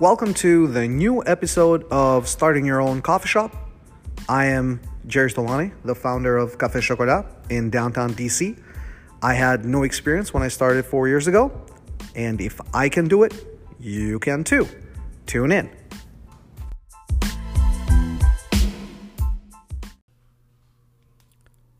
[0.00, 3.54] Welcome to the new episode of Starting Your Own Coffee Shop.
[4.28, 8.60] I am Jerry Stolani, the founder of Café Chocolat in downtown DC.
[9.22, 11.52] I had no experience when I started four years ago,
[12.16, 13.34] and if I can do it,
[13.78, 14.66] you can too.
[15.26, 15.70] Tune in.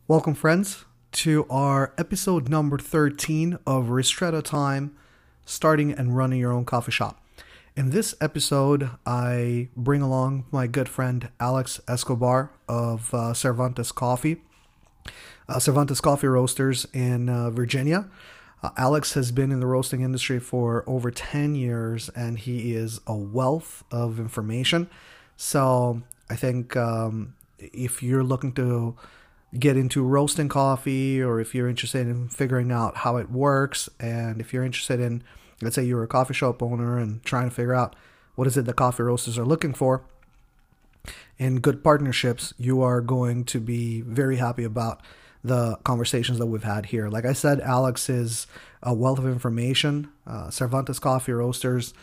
[0.07, 4.95] Welcome, friends, to our episode number 13 of Ristretto Time
[5.45, 7.24] Starting and Running Your Own Coffee Shop.
[7.77, 14.43] In this episode, I bring along my good friend Alex Escobar of uh, Cervantes Coffee,
[15.49, 18.09] uh, Cervantes Coffee Roasters in uh, Virginia.
[18.63, 23.01] Uh, Alex has been in the roasting industry for over 10 years and he is
[23.09, 24.89] a wealth of information.
[25.37, 28.95] So I think um, if you're looking to
[29.59, 34.41] get into roasting coffee or if you're interested in figuring out how it works and
[34.41, 35.25] if you're interested in
[35.65, 37.97] let's say you're a coffee shop owner and trying to figure out
[38.35, 40.03] what is it the coffee roasters are looking for.
[41.39, 45.01] In good partnerships you are going to be very happy about
[45.43, 47.09] the conversations that we've had here.
[47.09, 48.47] Like i said alex is
[48.83, 50.09] a wealth of information.
[50.27, 51.95] Uh, cervantes coffee roasters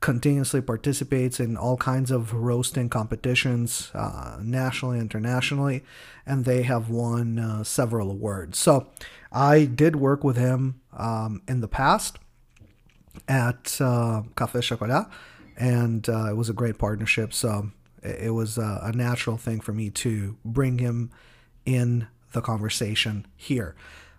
[0.00, 5.82] continuously participates in all kinds of roasting competitions uh, nationally internationally
[6.26, 8.58] and they have won uh, several awards.
[8.58, 8.88] So
[9.32, 12.18] i did work with him um, in the past
[13.28, 15.08] at uh, Café Chocolat,
[15.56, 17.32] and uh, it was a great partnership.
[17.32, 17.70] So
[18.02, 21.10] it, was uh, a natural thing for me to bring him
[21.64, 23.74] in the conversation here.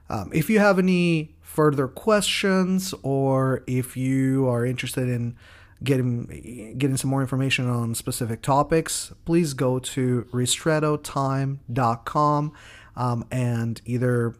[0.09, 5.35] Um, if you have any further questions, or if you are interested in
[5.83, 12.53] getting getting some more information on specific topics, please go to ristrettotime.com
[12.95, 14.35] um, and either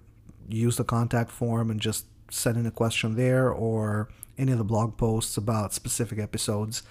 [0.48, 4.64] use the contact form and just send in a question there, or any of the
[4.64, 6.84] blog posts about specific episodes,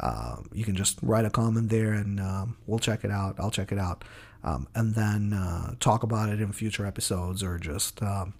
[0.00, 3.36] uh, you can just write a comment there and um, we'll check it out.
[3.38, 4.04] I'll check it out.
[4.42, 8.32] Um, and then uh, talk about it in future episodes or just um,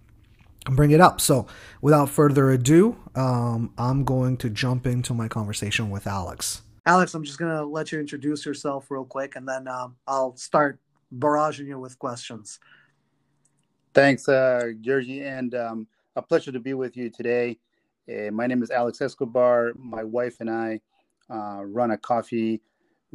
[0.65, 1.21] bring it up.
[1.21, 1.47] So,
[1.83, 6.63] without further ado, um, I'm going to jump into my conversation with Alex.
[6.87, 10.35] Alex, I'm just going to let you introduce yourself real quick and then um, I'll
[10.37, 10.81] start
[11.15, 12.59] barraging you with questions.
[13.93, 15.87] Thanks, uh, Georgie, and um,
[16.17, 17.59] a pleasure to be with you today.
[18.11, 19.73] Uh, my name is Alex Escobar.
[19.77, 20.81] My wife and I
[21.29, 22.61] uh, run a coffee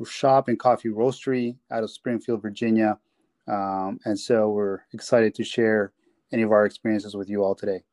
[0.06, 2.97] shop and coffee roastery out of Springfield, Virginia.
[3.47, 5.91] Um, and so we're excited to share
[6.31, 7.83] any of our experiences with you all today.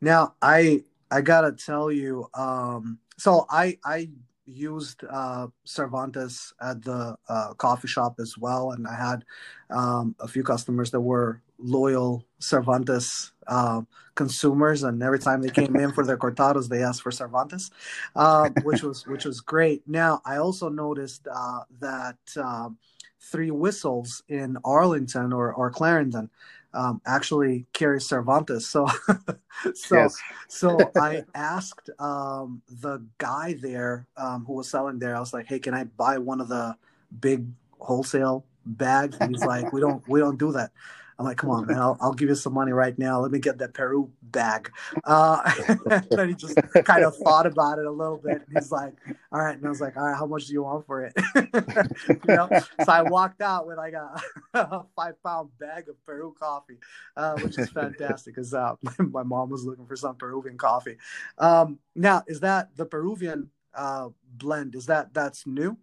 [0.00, 4.10] Now, I I gotta tell you, um, so I I
[4.46, 9.24] used uh, Cervantes at the uh, coffee shop as well, and I had
[9.70, 13.82] um, a few customers that were loyal Cervantes uh,
[14.14, 17.70] consumers, and every time they came in for their cortados, they asked for Cervantes,
[18.16, 19.82] uh, which was which was great.
[19.86, 22.78] Now, I also noticed uh, that um,
[23.20, 26.30] Three Whistles in Arlington or or Clarendon
[26.74, 28.66] um, actually carries Cervantes.
[28.66, 28.86] So,
[29.74, 30.16] so, yes.
[30.48, 35.16] so I asked um, the guy there um, who was selling there.
[35.16, 36.76] I was like, "Hey, can I buy one of the
[37.20, 37.46] big
[37.78, 40.72] wholesale bags?" And he's like, "We don't, we don't do that."
[41.22, 43.20] I'm like, come on, man, I'll, I'll give you some money right now.
[43.20, 44.72] Let me get that Peru bag.
[45.04, 45.52] Uh,
[46.10, 48.42] then he just kind of thought about it a little bit.
[48.44, 48.94] And he's like,
[49.30, 49.56] all right.
[49.56, 51.12] And I was like, all right, how much do you want for it?
[51.36, 52.48] you know?
[52.84, 54.20] So I walked out with like a,
[54.54, 56.78] a five pound bag of Peru coffee,
[57.16, 60.96] uh, which is fantastic because uh, my, my, mom was looking for some Peruvian coffee.
[61.38, 64.74] Um, now, is that the Peruvian uh, blend?
[64.74, 65.78] Is that that's new?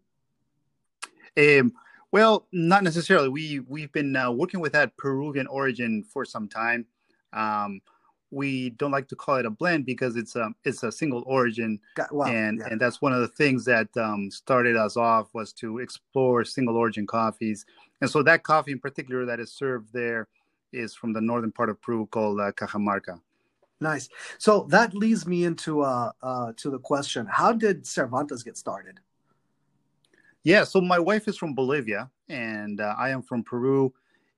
[1.38, 1.72] Um,
[2.12, 3.30] well, not necessarily.
[3.30, 6.86] We we've been uh, working with that Peruvian origin for some time.
[7.34, 7.82] Um,
[8.32, 11.80] we don't like to call it a blend because it's a it's a single origin,
[12.12, 12.68] well, and yeah.
[12.70, 16.78] and that's one of the things that um, started us off was to explore single
[16.78, 17.66] origin coffees.
[18.02, 20.28] And so that coffee in particular that is served there
[20.72, 23.20] is from the northern part of Peru called uh, Cajamarca.
[23.82, 24.10] Nice.
[24.38, 29.00] So that leads me into uh, uh, to the question: How did Cervantes get started?
[30.44, 33.94] Yeah, so my wife is from Bolivia and uh, I am from Peru.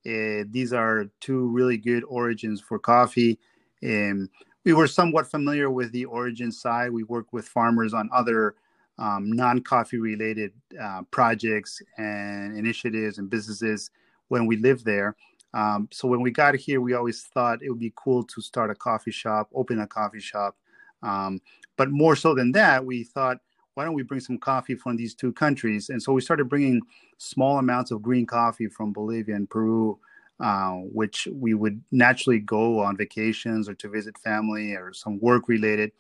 [0.06, 3.38] Uh, these are two really good origins for coffee.
[3.84, 4.30] Um,
[4.66, 6.92] we were somewhat familiar with the origin side.
[6.92, 8.56] We work with farmers on other
[8.98, 13.92] um, non coffee related uh, projects and initiatives and businesses
[14.28, 15.16] when we lived there.
[15.54, 18.72] Um, so when we got here, we always thought it would be cool to start
[18.72, 20.56] a coffee shop, open a coffee shop.
[21.04, 21.42] Um,
[21.78, 23.40] but more so than that, we thought
[23.76, 25.90] why don't we bring some coffee from these two countries?
[25.90, 26.82] And so we started bringing
[27.18, 29.98] small amounts of green coffee from Bolivia and Peru,
[30.40, 35.48] uh, which we would naturally go on vacations or to visit family or some work
[35.48, 35.92] related.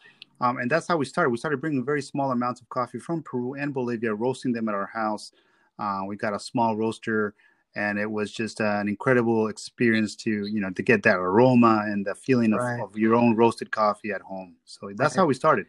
[0.41, 1.29] Um, and that's how we started.
[1.29, 4.75] We started bringing very small amounts of coffee from Peru and Bolivia, roasting them at
[4.75, 5.31] our house.
[5.77, 7.35] Uh, we got a small roaster,
[7.75, 11.83] and it was just uh, an incredible experience to you know to get that aroma
[11.85, 12.81] and the feeling of, right.
[12.81, 14.55] of your own roasted coffee at home.
[14.65, 15.67] So that's how we started.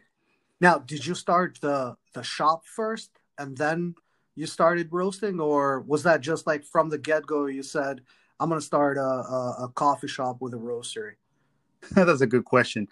[0.63, 3.95] Now, did you start the the shop first, and then
[4.35, 7.47] you started roasting, or was that just like from the get go?
[7.47, 7.99] You said,
[8.39, 11.15] "I'm going to start a, a, a coffee shop with a roastery."
[11.91, 12.87] That's a good question.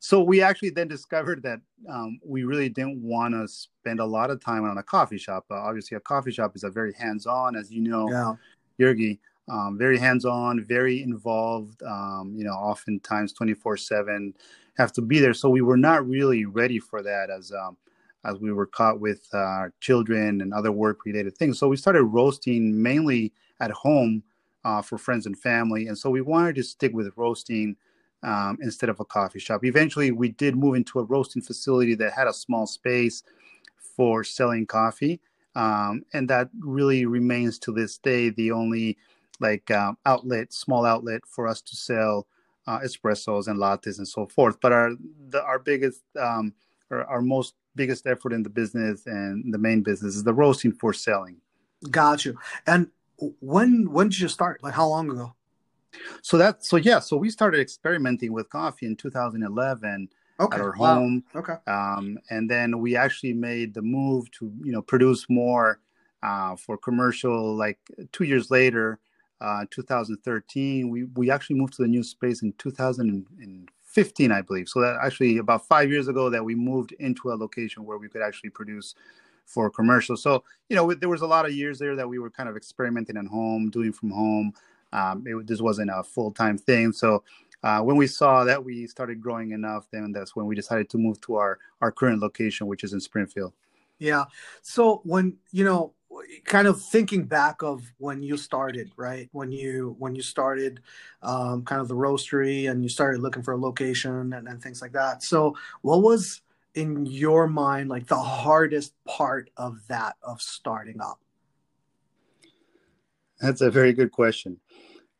[0.00, 4.30] So we actually then discovered that um, we really didn't want to spend a lot
[4.30, 5.44] of time on a coffee shop.
[5.48, 8.34] Uh, obviously, a coffee shop is a very hands-on, as you know, yeah.
[8.80, 11.84] Jurgi, um, very hands-on, very involved.
[11.84, 14.34] Um, you know, oftentimes twenty-four-seven
[14.76, 15.34] have to be there.
[15.34, 17.76] So we were not really ready for that as um,
[18.24, 21.58] as we were caught with uh, children and other work-related things.
[21.58, 24.22] So we started roasting mainly at home
[24.64, 27.76] uh, for friends and family, and so we wanted to stick with roasting
[28.22, 29.64] um, instead of a coffee shop.
[29.64, 33.24] Eventually, we did move into a roasting facility that had a small space
[33.96, 35.20] for selling coffee,
[35.56, 38.96] um, and that really remains to this day the only
[39.40, 42.28] like um, outlet, small outlet for us to sell
[42.66, 44.60] uh, espressos and lattes and so forth.
[44.60, 44.90] But our
[45.28, 46.54] the, our biggest um,
[46.90, 50.72] or our most biggest effort in the business and the main business is the roasting
[50.72, 51.36] for selling.
[51.90, 52.38] Got you.
[52.66, 52.88] And
[53.40, 54.62] when when did you start?
[54.62, 55.34] Like how long ago?
[56.22, 60.08] So that so yeah, so we started experimenting with coffee in 2011
[60.40, 60.56] okay.
[60.56, 61.24] at our home.
[61.34, 61.40] Wow.
[61.40, 61.54] Okay.
[61.66, 65.80] Um, and then we actually made the move to you know produce more
[66.22, 67.54] uh, for commercial.
[67.54, 67.78] Like
[68.12, 68.98] two years later,
[69.42, 74.68] uh, 2013, we we actually moved to the new space in 2015, I believe.
[74.68, 78.08] So that actually about five years ago that we moved into a location where we
[78.08, 78.94] could actually produce
[79.44, 80.16] for commercial.
[80.16, 82.56] So you know there was a lot of years there that we were kind of
[82.56, 84.52] experimenting at home, doing from home.
[84.92, 86.92] Um, it, this wasn't a full time thing.
[86.92, 87.24] So
[87.64, 90.98] uh, when we saw that we started growing enough, then that's when we decided to
[90.98, 93.52] move to our our current location, which is in Springfield.
[93.98, 94.24] Yeah.
[94.62, 95.94] So when you know,
[96.44, 99.28] kind of thinking back of when you started, right?
[99.32, 100.80] When you when you started,
[101.22, 104.82] um, kind of the roastery, and you started looking for a location and, and things
[104.82, 105.22] like that.
[105.22, 106.42] So what was
[106.74, 111.20] in your mind like the hardest part of that of starting up?
[113.40, 114.58] That's a very good question.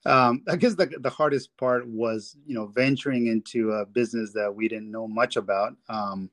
[0.05, 4.53] Um, I guess the, the hardest part was, you know, venturing into a business that
[4.53, 5.75] we didn't know much about.
[5.89, 6.31] Um,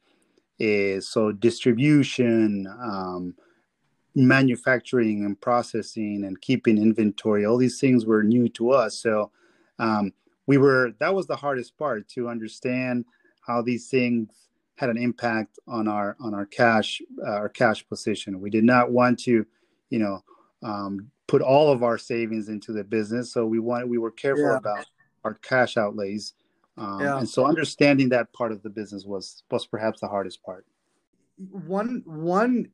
[0.59, 3.33] is so distribution, um,
[4.27, 7.45] manufacturing and processing and keeping inventory.
[7.45, 8.97] All these things were new to us.
[8.97, 9.31] So
[9.79, 10.13] um,
[10.47, 13.05] we were that was the hardest part to understand
[13.41, 14.29] how these things
[14.75, 18.39] had an impact on our on our cash uh, our cash position.
[18.39, 19.45] We did not want to,
[19.89, 20.23] you know,
[20.63, 23.31] um, put all of our savings into the business.
[23.31, 24.57] So we want we were careful yeah.
[24.57, 24.85] about
[25.23, 26.33] our cash outlays.
[26.77, 27.17] Um, yeah.
[27.17, 30.65] And so understanding that part of the business was was perhaps the hardest part.
[31.37, 32.69] One one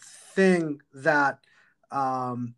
[0.00, 1.38] thing that
[1.90, 2.54] um,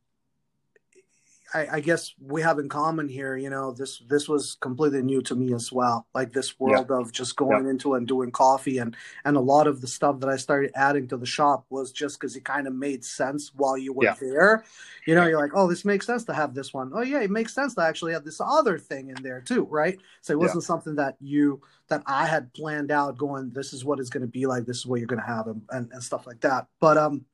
[1.52, 5.20] I, I, guess we have in common here, you know, this this was completely new
[5.22, 6.06] to me as well.
[6.14, 6.96] Like this world yeah.
[6.96, 7.70] of just going yeah.
[7.70, 11.08] into and doing coffee, and and a lot of the stuff that I started adding
[11.08, 14.14] to the shop was just because it kind of made sense while you were yeah.
[14.20, 14.64] there.
[15.06, 16.92] You know, you're like, oh, this makes sense to have this one.
[16.94, 19.98] Oh yeah, it makes sense to actually have this other thing in there too, right?
[20.20, 23.18] So it wasn't something that you that I had planned out.
[23.18, 24.66] Going, this is what it's going to be like.
[24.66, 26.68] This is what you're going to have, and, and and stuff like that.
[26.80, 27.24] But um,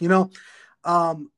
[0.00, 0.30] you know,
[0.84, 1.30] um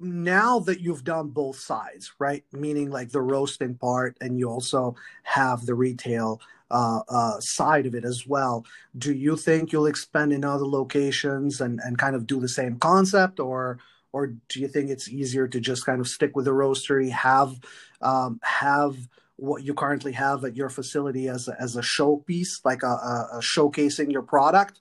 [0.00, 2.44] now that you've done both sides, right?
[2.52, 6.40] Meaning like the roasting part, and you also have the retail
[6.70, 8.64] uh, uh, side of it as well.
[8.96, 12.78] Do you think you'll expand in other locations and, and kind of do the same
[12.78, 13.78] concept, or
[14.12, 17.60] or do you think it's easier to just kind of stick with the roastery, have
[18.00, 18.96] um, have
[19.36, 23.28] what you currently have at your facility as a, as a showpiece, like a, a,
[23.34, 24.80] a showcasing your product?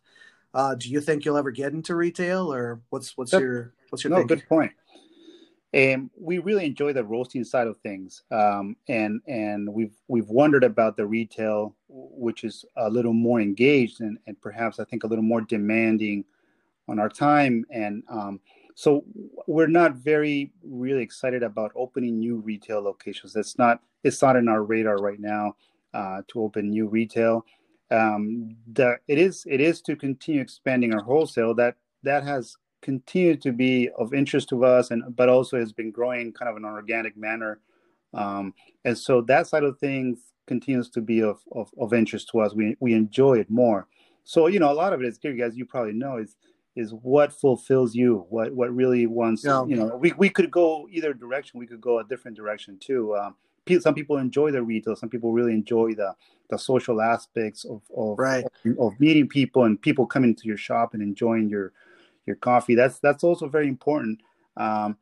[0.53, 4.11] Uh, do you think you'll ever get into retail, or what's what's your what's your
[4.11, 4.17] no?
[4.17, 4.37] Thinking?
[4.37, 4.71] Good point.
[5.73, 10.63] And we really enjoy the roasting side of things, um, and and we've we've wondered
[10.63, 15.07] about the retail, which is a little more engaged and, and perhaps I think a
[15.07, 16.25] little more demanding
[16.87, 17.65] on our time.
[17.69, 18.39] And um,
[18.73, 19.03] so
[19.45, 23.33] we're not very really excited about opening new retail locations.
[23.33, 25.55] That's not it's not in our radar right now
[25.93, 27.45] uh, to open new retail.
[27.91, 31.53] Um, the, it is it is to continue expanding our wholesale.
[31.53, 35.91] That that has continue to be of interest to us, and but also has been
[35.91, 37.59] growing kind of in an organic manner.
[38.13, 38.53] Um,
[38.85, 42.53] and so that side of things continues to be of, of, of, interest to us.
[42.53, 43.87] We we enjoy it more.
[44.23, 46.35] So you know, a lot of it is, here as you probably know, is
[46.75, 49.43] is what fulfills you, what what really wants.
[49.43, 49.65] Yeah.
[49.65, 51.59] You know, we we could go either direction.
[51.59, 53.15] We could go a different direction too.
[53.15, 53.35] Um,
[53.79, 56.15] some people enjoy the retail some people really enjoy the
[56.49, 58.43] the social aspects of of, right.
[58.65, 61.73] of, of meeting people and people coming to your shop and enjoying your
[62.25, 62.75] your coffee.
[62.75, 64.21] That's that's also very important.
[64.57, 64.97] Um,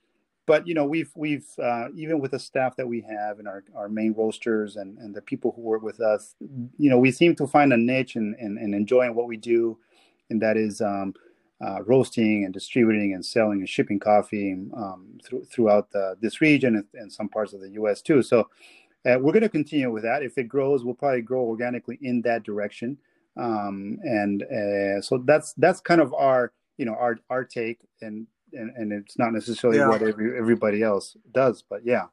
[0.48, 3.64] but you know we've we've uh, even with the staff that we have and our,
[3.76, 6.36] our main roasters and, and the people who work with us
[6.78, 9.78] you know we seem to find a niche and and, enjoying what we do
[10.30, 11.14] and that is um,
[11.62, 16.76] uh, roasting and distributing and selling and shipping coffee um, th- throughout the, this region
[16.76, 18.22] and, and, some parts of the us too.
[18.22, 18.42] So
[19.06, 20.22] uh, we're going to continue with that.
[20.22, 22.98] If it grows we'll probably grow organically in that direction.
[23.38, 28.28] Um, and uh, so that's that's kind of our you know our our take and
[28.54, 29.90] and, and it's not necessarily yeah.
[29.90, 32.06] what every, everybody else does but yeah.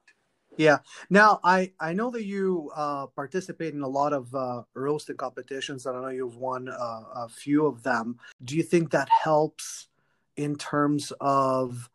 [0.56, 0.78] Yeah.
[1.10, 5.86] Now i i know that you uh, participate in a lot of uh, roasting competitions
[5.86, 8.18] and i know you've won uh, a few of them.
[8.44, 9.88] Do you think that helps
[10.36, 11.90] in terms of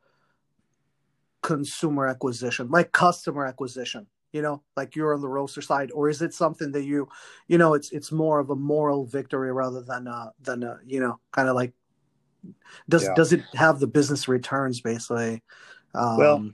[1.41, 4.07] consumer acquisition like customer acquisition?
[4.33, 7.07] You know like you're on the roaster side or is it something that you
[7.47, 10.99] you know it's it's more of a moral victory rather than uh than a you
[10.99, 11.73] know kind of like
[12.88, 13.13] does yeah.
[13.15, 15.41] does it have the business returns basically?
[15.93, 16.50] Um, well,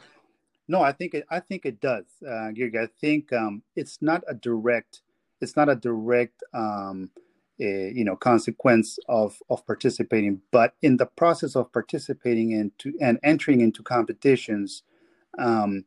[0.68, 4.34] no, I think it, I think it does, uh, I think um, it's not a
[4.34, 5.02] direct
[5.42, 7.10] it's not a direct um,
[7.60, 13.20] a, you know consequence of of participating, but in the process of participating into and
[13.24, 14.84] entering into competitions,
[15.38, 15.86] um,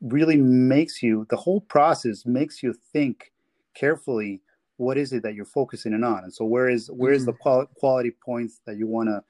[0.00, 3.32] really makes you the whole process makes you think
[3.74, 4.40] carefully
[4.76, 7.30] what is it that you're focusing on and so where is where is mm-hmm.
[7.30, 9.22] the qual- quality points that you want to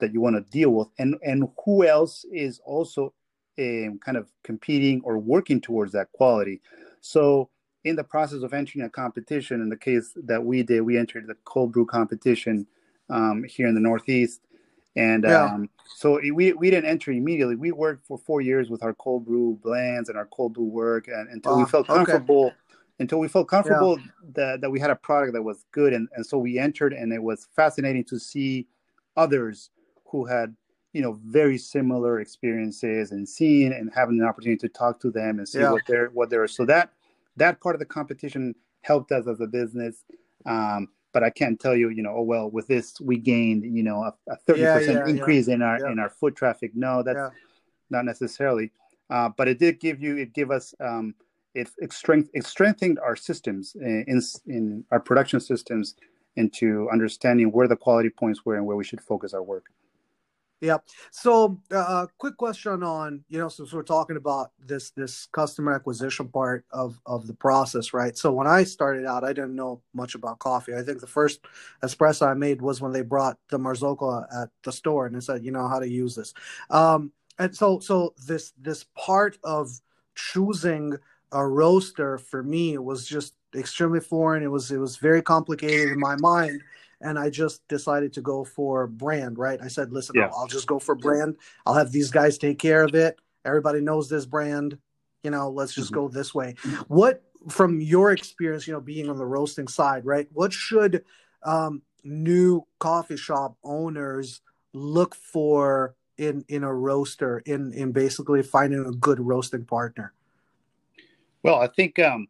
[0.00, 3.12] that you want to deal with and and who else is also
[3.58, 6.60] um, kind of competing or working towards that quality
[7.00, 7.48] so
[7.84, 11.26] in the process of entering a competition in the case that we did we entered
[11.26, 12.66] the cold brew competition
[13.10, 14.40] um, here in the northeast
[14.96, 15.44] and yeah.
[15.44, 19.24] um, so we, we didn't enter immediately we worked for four years with our cold
[19.24, 22.56] brew blends and our cold brew work and, until we felt comfortable okay.
[23.00, 24.06] until we felt comfortable yeah.
[24.34, 27.12] that, that we had a product that was good and, and so we entered and
[27.12, 28.66] it was fascinating to see
[29.16, 29.70] others
[30.10, 30.54] who had
[30.92, 35.38] you know very similar experiences and seeing and having an opportunity to talk to them
[35.38, 35.70] and see yeah.
[35.70, 36.90] what they're what they're so that
[37.36, 40.04] that part of the competition helped us as a business
[40.46, 43.82] um, but I can't tell you, you know, oh well, with this we gained, you
[43.82, 46.72] know, a thirty yeah, percent yeah, increase in our in our foot traffic.
[46.74, 47.34] No, that's
[47.90, 48.70] not necessarily.
[49.10, 51.14] Uh, but it did give you, it gave us, um,
[51.54, 55.94] it, it, strength, it strengthened our systems in, in, in our production systems
[56.36, 59.64] into understanding where the quality points were and where we should focus our work.
[60.60, 60.78] Yeah.
[61.12, 66.26] So, uh, quick question on you know, since we're talking about this this customer acquisition
[66.28, 68.16] part of of the process, right?
[68.16, 70.74] So when I started out, I didn't know much about coffee.
[70.74, 71.40] I think the first
[71.84, 75.44] espresso I made was when they brought the Marzocco at the store and they said,
[75.44, 76.34] you know, how to use this.
[76.70, 79.70] Um, and so so this this part of
[80.16, 80.94] choosing
[81.30, 84.42] a roaster for me was just extremely foreign.
[84.42, 86.62] It was it was very complicated in my mind
[87.00, 89.60] and I just decided to go for brand, right?
[89.62, 90.26] I said, listen, yeah.
[90.26, 91.36] I'll, I'll, just go for brand.
[91.66, 93.18] I'll have these guys take care of it.
[93.44, 94.78] Everybody knows this brand.
[95.22, 96.00] You know, let's just mm-hmm.
[96.00, 96.54] go this way.
[96.88, 100.28] What, from your experience, you know, being on the roasting side, right?
[100.32, 101.04] What should
[101.44, 104.40] um, new coffee shop owners
[104.72, 110.12] look for in in a roaster in in basically finding a good roasting partner?
[111.42, 112.26] Well, I think um,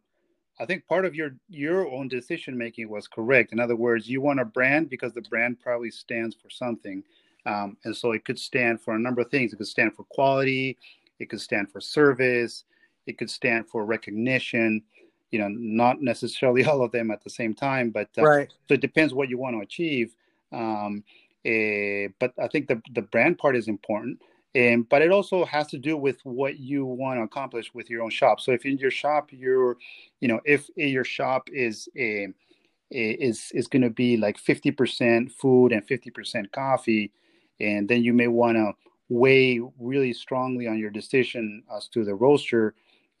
[0.59, 3.53] I think part of your your own decision making was correct.
[3.53, 7.03] In other words, you want a brand because the brand probably stands for something,
[7.45, 9.53] um, and so it could stand for a number of things.
[9.53, 10.77] It could stand for quality,
[11.19, 12.65] it could stand for service,
[13.05, 14.83] it could stand for recognition.
[15.31, 18.53] You know, not necessarily all of them at the same time, but uh, right.
[18.67, 20.15] So it depends what you want to achieve.
[20.51, 21.03] Um,
[21.45, 24.19] uh, but I think the the brand part is important.
[24.55, 28.01] Um, but it also has to do with what you want to accomplish with your
[28.01, 28.41] own shop.
[28.41, 29.77] So if in your shop you're,
[30.21, 32.29] you know, if your shop is a,
[32.91, 37.11] a is is going to be like 50% food and 50% coffee,
[37.59, 38.73] and then you may want to
[39.09, 42.73] weigh really strongly on your decision as to the roaster,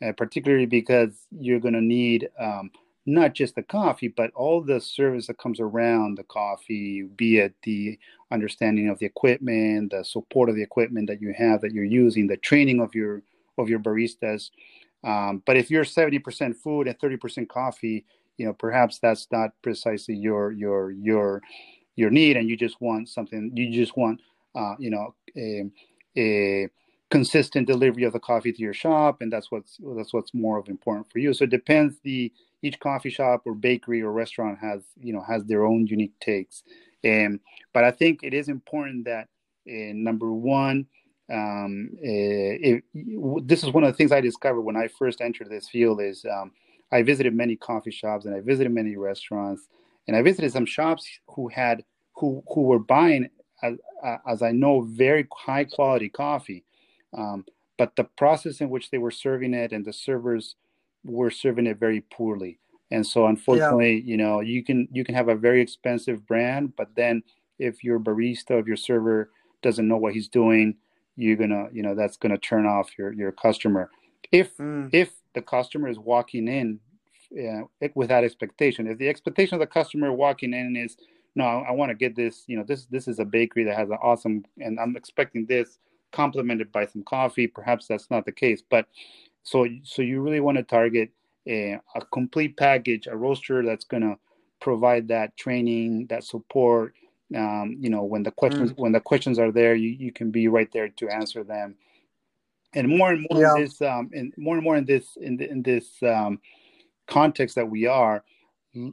[0.03, 2.71] uh, particularly because you're going to need um,
[3.05, 7.53] not just the coffee, but all the service that comes around the coffee, be it
[7.63, 7.97] the
[8.31, 12.27] understanding of the equipment, the support of the equipment that you have that you're using,
[12.27, 13.23] the training of your
[13.57, 14.51] of your baristas.
[15.03, 18.05] Um, but if you're 70% food and 30% coffee,
[18.37, 21.41] you know perhaps that's not precisely your your your
[21.95, 23.51] your need, and you just want something.
[23.53, 24.21] You just want
[24.55, 25.69] uh, you know a,
[26.17, 26.69] a
[27.09, 30.67] consistent delivery of the coffee to your shop, and that's what's that's what's more of
[30.69, 31.33] important for you.
[31.33, 35.43] So it depends the each coffee shop or bakery or restaurant has you know has
[35.45, 36.63] their own unique takes.
[37.05, 37.39] Um,
[37.73, 39.27] but I think it is important that
[39.67, 40.85] uh, number one,
[41.31, 45.49] um, it, it, this is one of the things I discovered when I first entered
[45.49, 46.01] this field.
[46.01, 46.51] Is um,
[46.91, 49.67] I visited many coffee shops and I visited many restaurants,
[50.07, 51.83] and I visited some shops who had
[52.15, 53.29] who who were buying,
[53.63, 53.75] as,
[54.27, 56.65] as I know, very high quality coffee,
[57.13, 57.45] um,
[57.77, 60.55] but the process in which they were serving it and the servers
[61.03, 62.59] were serving it very poorly.
[62.91, 64.03] And so, unfortunately, yeah.
[64.03, 67.23] you know, you can you can have a very expensive brand, but then
[67.59, 69.29] if your barista, if your server
[69.61, 70.75] doesn't know what he's doing,
[71.15, 73.89] you're gonna, you know, that's gonna turn off your your customer.
[74.31, 74.89] If mm.
[74.91, 76.79] if the customer is walking in
[77.37, 80.97] uh, with that expectation, if the expectation of the customer walking in is,
[81.35, 83.77] no, I, I want to get this, you know, this this is a bakery that
[83.77, 85.77] has an awesome, and I'm expecting this
[86.11, 87.47] complemented by some coffee.
[87.47, 88.87] Perhaps that's not the case, but
[89.43, 91.11] so so you really want to target
[91.47, 94.17] a, a complete package, a roaster that's gonna
[94.59, 96.93] provide that training, that support,
[97.35, 98.77] um, you know when the questions mm.
[98.77, 101.75] when the questions are there you, you can be right there to answer them
[102.73, 103.55] and more and more yeah.
[103.55, 106.39] in this um and more and more in this in, the, in this um
[107.07, 108.23] context that we are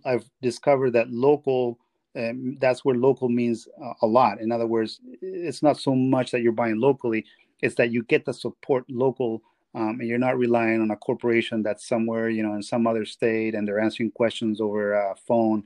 [0.05, 1.79] i've discovered that local
[2.17, 6.31] um, that's where local means uh, a lot in other words it's not so much
[6.31, 7.25] that you're buying locally
[7.63, 9.43] it's that you get the support local
[9.75, 13.05] um, and you're not relying on a corporation that's somewhere you know in some other
[13.05, 15.65] state and they're answering questions over a phone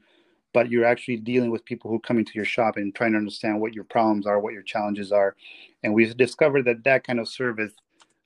[0.52, 3.18] but you're actually dealing with people who are coming to your shop and trying to
[3.18, 5.36] understand what your problems are, what your challenges are.
[5.82, 7.72] And we've discovered that that kind of service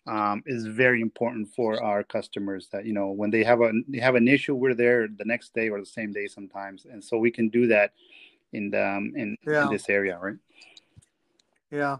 [0.06, 2.68] um, is very important for our customers.
[2.72, 5.54] That you know, when they have a they have an issue, we're there the next
[5.54, 7.92] day or the same day sometimes, and so we can do that
[8.52, 9.64] in the um, in, yeah.
[9.64, 10.36] in this area, right?
[11.70, 11.98] Yeah.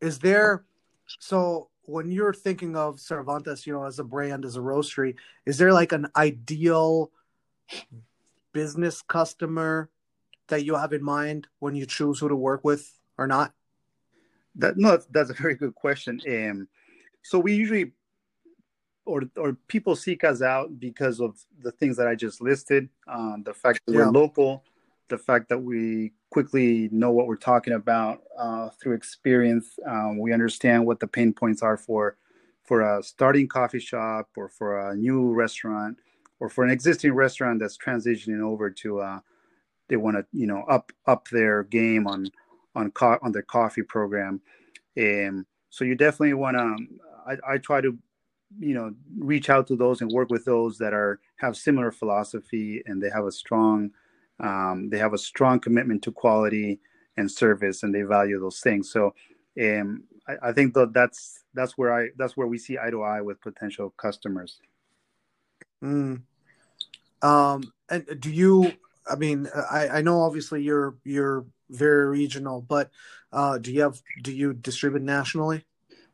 [0.00, 0.64] Is there
[1.06, 5.14] so when you're thinking of Cervantes, you know, as a brand, as a roastery,
[5.46, 7.10] is there like an ideal
[8.52, 9.90] business customer
[10.48, 13.52] that you have in mind when you choose who to work with or not?
[14.56, 16.20] That no, that's a very good question.
[16.26, 16.68] Um,
[17.24, 17.92] so we usually,
[19.06, 22.88] or or people seek us out because of the things that I just listed.
[23.08, 24.00] Um, the fact that yeah.
[24.00, 24.62] we're local,
[25.08, 29.78] the fact that we quickly know what we're talking about uh, through experience.
[29.86, 32.16] Um, we understand what the pain points are for
[32.62, 35.98] for a starting coffee shop or for a new restaurant
[36.40, 39.20] or for an existing restaurant that's transitioning over to uh,
[39.88, 42.26] they want to you know up up their game on
[42.74, 44.40] on co- on their coffee program
[44.96, 46.76] and so you definitely want to
[47.26, 47.96] I, I try to
[48.58, 52.82] you know reach out to those and work with those that are have similar philosophy
[52.86, 53.90] and they have a strong
[54.40, 56.80] um, they have a strong commitment to quality
[57.16, 59.14] and service and they value those things so
[59.60, 63.02] um, I, I think that that's that's where i that's where we see eye to
[63.02, 64.60] eye with potential customers
[65.84, 66.22] Mm.
[67.22, 68.72] Um, and do you?
[69.08, 72.90] I mean, I, I know obviously you're you're very regional, but
[73.32, 75.64] uh, do you have do you distribute nationally?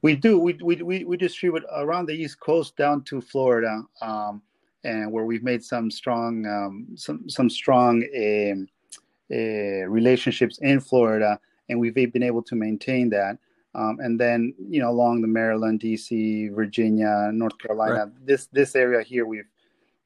[0.03, 0.39] We do.
[0.39, 4.43] We we we, we distribute around the East Coast down to Florida, um,
[4.85, 11.39] and where we've made some strong um, some some strong uh, uh, relationships in Florida,
[11.69, 13.39] and we've been able to maintain that.
[13.75, 18.27] Um, and then you know along the Maryland, D.C., Virginia, North Carolina, right.
[18.27, 19.49] this this area here, we've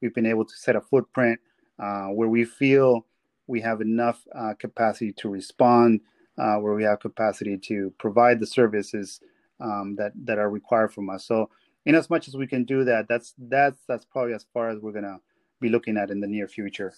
[0.01, 1.39] we've been able to set a footprint
[1.79, 3.05] uh, where we feel
[3.47, 6.01] we have enough uh, capacity to respond,
[6.37, 9.21] uh, where we have capacity to provide the services
[9.59, 11.25] um, that that are required from us.
[11.25, 11.49] So,
[11.85, 14.79] in as much as we can do that, that's that's that's probably as far as
[14.79, 15.19] we're gonna
[15.59, 16.93] be looking at in the near future.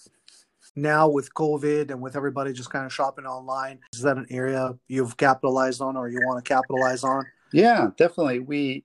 [0.76, 4.76] Now, with COVID and with everybody just kind of shopping online, is that an area
[4.88, 7.26] you've capitalized on, or you want to capitalize on?
[7.54, 8.40] Yeah, definitely.
[8.40, 8.84] We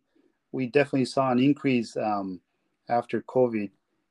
[0.53, 2.41] we definitely saw an increase um,
[2.89, 3.71] after COVID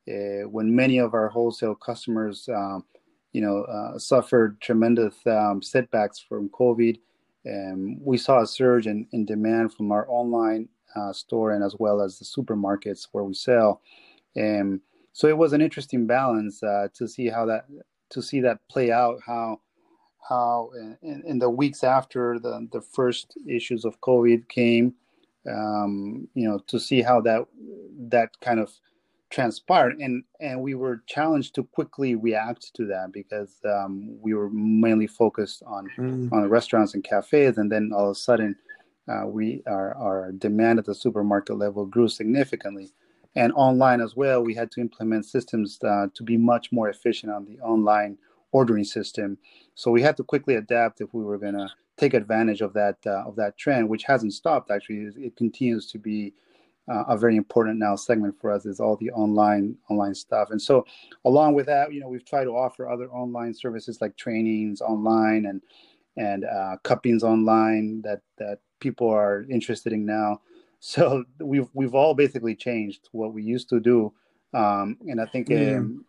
[0.10, 2.84] uh, when many of our wholesale customers, um,
[3.32, 7.00] you know, uh, suffered tremendous um, setbacks from COVID,
[7.45, 11.75] and we saw a surge in, in demand from our online uh, store and as
[11.80, 13.82] well as the supermarkets where we sell.
[14.36, 14.80] And
[15.13, 17.65] so it was an interesting balance uh, to see how that
[18.10, 19.19] to see that play out.
[19.25, 19.60] How
[20.27, 24.93] how in, in the weeks after the the first issues of COVID came,
[25.49, 27.45] um, you know, to see how that
[28.10, 28.71] that kind of
[29.32, 34.50] transpired and and we were challenged to quickly react to that because um, we were
[34.50, 36.32] mainly focused on mm.
[36.32, 38.56] on restaurants and cafes and then all of a sudden
[39.08, 42.91] uh, we our, our demand at the supermarket level grew significantly.
[43.36, 47.32] And online as well we had to implement systems uh, to be much more efficient
[47.32, 48.17] on the online
[48.52, 49.38] ordering system.
[49.76, 52.98] So we had to quickly adapt if we were going to take advantage of that
[53.06, 55.10] uh, of that trend which hasn't stopped actually.
[55.15, 56.34] It continues to be
[56.89, 60.62] uh, a very important now segment for us is all the online online stuff and
[60.62, 60.86] so
[61.26, 65.46] along with that you know we've tried to offer other online services like trainings online
[65.46, 65.62] and
[66.17, 70.41] and uh, cuppings online that that people are interested in now.
[70.84, 74.12] So we've we've all basically changed what we used to do,
[74.52, 75.78] um, and I think mm.
[75.78, 76.06] um,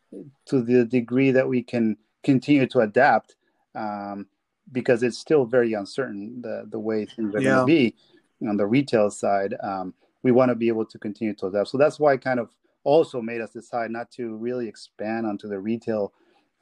[0.47, 3.37] to the degree that we can continue to adapt,
[3.75, 4.29] um,
[4.73, 7.57] because it's still very uncertain the the way things are yeah.
[7.57, 7.95] going to be
[8.49, 9.55] on the retail side.
[10.23, 11.69] We want to be able to continue to adapt.
[11.69, 12.51] So that's why kind of
[12.85, 16.13] also made us decide not to really expand onto the retail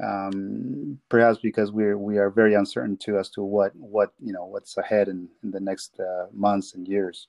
[0.02, 4.46] um, perhaps because we're we are very uncertain too as to what what you know
[4.46, 7.28] what's ahead in, in the next uh, months and years.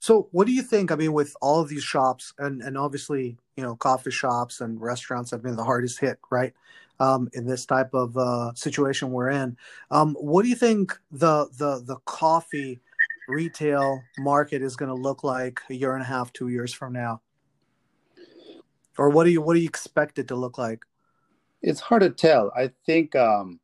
[0.00, 0.90] So, what do you think?
[0.90, 4.80] I mean, with all of these shops, and and obviously, you know, coffee shops and
[4.80, 6.54] restaurants have been the hardest hit, right?
[7.00, 9.56] Um, in this type of uh, situation we're in,
[9.90, 12.80] um, what do you think the the the coffee
[13.28, 16.92] retail market is going to look like a year and a half, two years from
[16.92, 17.20] now?
[18.96, 20.84] Or what do you what do you expect it to look like?
[21.62, 22.52] It's hard to tell.
[22.56, 23.60] I think um,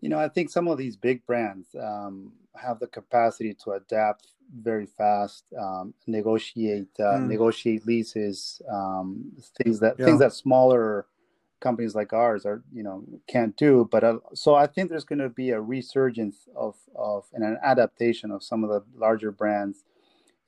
[0.00, 4.28] you know, I think some of these big brands um, have the capacity to adapt
[4.60, 7.26] very fast, um, negotiate uh, mm.
[7.26, 10.06] negotiate leases, um, things that yeah.
[10.06, 11.06] things that smaller
[11.60, 13.88] companies like ours are you know can't do.
[13.90, 17.58] But uh, so I think there's going to be a resurgence of of and an
[17.62, 19.84] adaptation of some of the larger brands,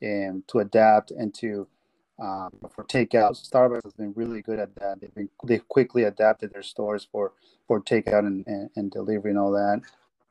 [0.00, 1.66] and to adapt and to
[2.18, 3.32] um, for takeout.
[3.50, 5.00] Starbucks has been really good at that.
[5.00, 7.32] They've been they've quickly adapted their stores for
[7.66, 9.80] for takeout and, and, and delivery and all that.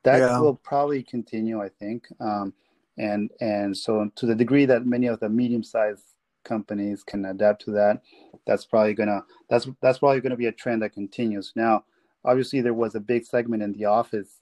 [0.03, 0.39] That yeah.
[0.39, 2.07] will probably continue, I think.
[2.19, 2.53] Um,
[2.97, 6.14] and and so to the degree that many of the medium sized
[6.45, 8.01] companies can adapt to that,
[8.47, 11.51] that's probably gonna that's that's probably gonna be a trend that continues.
[11.55, 11.83] Now,
[12.23, 14.39] obviously, there was a big segment in the office,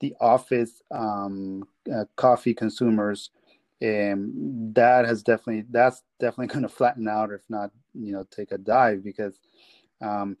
[0.00, 3.30] the office um, uh, coffee consumers
[3.80, 8.52] and that has definitely that's definitely going to flatten out if not you know take
[8.52, 9.38] a dive because
[10.00, 10.36] um,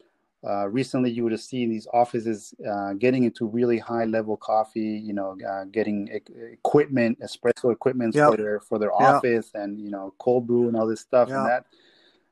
[0.46, 5.00] uh, recently you would have seen these offices uh, getting into really high level coffee
[5.04, 8.30] you know uh, getting e- equipment espresso equipment yep.
[8.30, 9.14] for their for their yep.
[9.14, 11.38] office and you know cold brew and all this stuff yep.
[11.38, 11.66] and that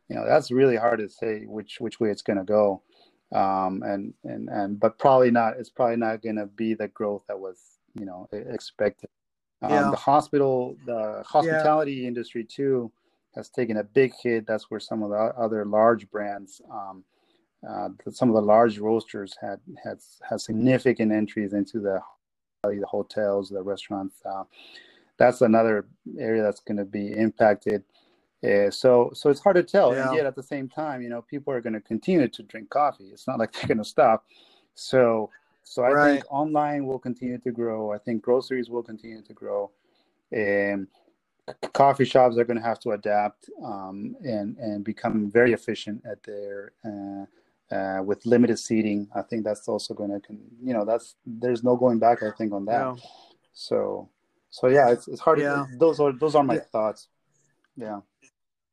[0.08, 2.82] you know that's really hard to say which which way it's going to go
[3.32, 7.22] um, and and and but probably not it's probably not going to be the growth
[7.28, 9.08] that was you know expected
[9.62, 9.90] um, yeah.
[9.90, 12.08] The hospital, the hospitality yeah.
[12.08, 12.90] industry too,
[13.34, 14.46] has taken a big hit.
[14.46, 17.04] That's where some of the other large brands, um,
[17.68, 19.98] uh, some of the large roasters had had
[20.28, 22.00] had significant entries into the
[22.64, 24.20] the hotels, the restaurants.
[24.24, 24.44] Uh,
[25.16, 25.86] that's another
[26.18, 27.84] area that's going to be impacted.
[28.44, 29.94] Uh, so so it's hard to tell.
[29.94, 30.08] Yeah.
[30.08, 32.70] And yet at the same time, you know, people are going to continue to drink
[32.70, 33.10] coffee.
[33.12, 34.24] It's not like they're going to stop.
[34.74, 35.30] So
[35.64, 36.12] so I right.
[36.14, 37.92] think online will continue to grow.
[37.92, 39.70] I think groceries will continue to grow,
[40.32, 40.88] and
[41.72, 46.22] coffee shops are going to have to adapt um, and and become very efficient at
[46.24, 47.26] their uh,
[47.72, 49.08] uh, with limited seating.
[49.14, 50.20] I think that's also going to
[50.62, 52.22] you know that's there's no going back.
[52.22, 52.72] I think on that.
[52.72, 52.94] Yeah.
[53.52, 54.08] So
[54.50, 55.40] so yeah, it's it's hard.
[55.40, 55.66] Yeah.
[55.70, 56.60] To, those are those are my yeah.
[56.72, 57.08] thoughts.
[57.76, 58.00] Yeah.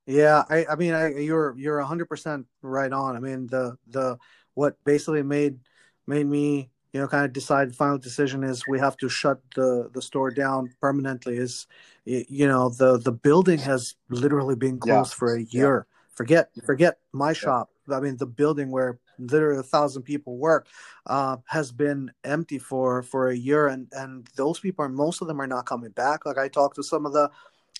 [0.05, 3.15] Yeah, I, I mean, I, you're you're hundred percent right on.
[3.15, 4.17] I mean, the the
[4.55, 5.59] what basically made
[6.07, 9.39] made me you know, kind of decide the final decision is we have to shut
[9.55, 11.37] the the store down permanently.
[11.37, 11.67] Is
[12.05, 15.17] you know the the building has literally been closed yeah.
[15.17, 15.85] for a year.
[15.87, 16.15] Yeah.
[16.15, 17.69] Forget forget my shop.
[17.91, 20.67] I mean, the building where literally a thousand people work
[21.07, 25.27] uh, has been empty for for a year, and and those people are most of
[25.27, 26.25] them are not coming back.
[26.25, 27.29] Like I talked to some of the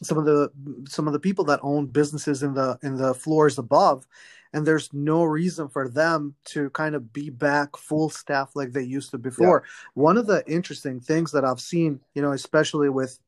[0.01, 0.51] some of the
[0.87, 4.07] some of the people that own businesses in the in the floors above
[4.53, 8.83] and there's no reason for them to kind of be back full staff like they
[8.83, 9.63] used to before.
[9.63, 10.01] Yeah.
[10.01, 13.19] One of the interesting things that I've seen, you know, especially with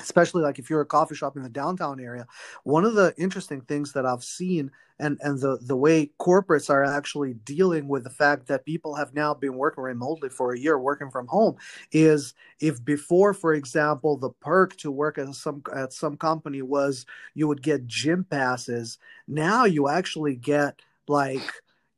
[0.00, 2.26] especially like if you're a coffee shop in the downtown area
[2.64, 6.84] one of the interesting things that i've seen and and the the way corporates are
[6.84, 10.78] actually dealing with the fact that people have now been working remotely for a year
[10.78, 11.56] working from home
[11.92, 17.06] is if before for example the perk to work at some at some company was
[17.34, 21.42] you would get gym passes now you actually get like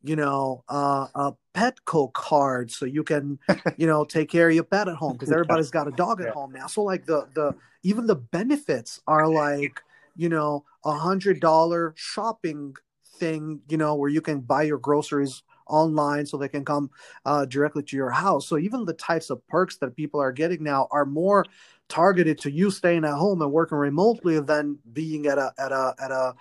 [0.03, 3.39] you know, uh, a Petco card so you can,
[3.77, 6.29] you know, take care of your pet at home because everybody's got a dog at
[6.29, 6.33] yeah.
[6.33, 6.67] home now.
[6.67, 9.81] So like the the even the benefits are like,
[10.17, 12.75] you know, a hundred dollar shopping
[13.17, 16.91] thing, you know, where you can buy your groceries online so they can come
[17.25, 18.47] uh, directly to your house.
[18.47, 21.47] So even the types of perks that people are getting now are more
[21.89, 25.95] targeted to you staying at home and working remotely than being at a at a
[26.01, 26.35] at a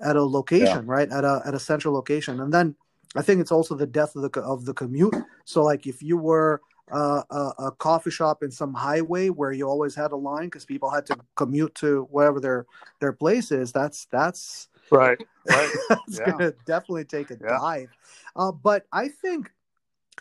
[0.00, 0.82] at a location, yeah.
[0.84, 1.10] right?
[1.10, 2.40] At a at a central location.
[2.40, 2.76] And then
[3.16, 5.14] I think it's also the death of the of the commute.
[5.44, 9.68] So like if you were uh, a, a, coffee shop in some highway where you
[9.68, 12.66] always had a line because people had to commute to wherever their
[13.00, 15.18] their place is, that's that's right.
[15.48, 15.70] Right.
[16.08, 16.30] it's yeah.
[16.30, 17.58] gonna definitely take a yeah.
[17.58, 17.90] dive.
[18.36, 19.50] Uh, but I think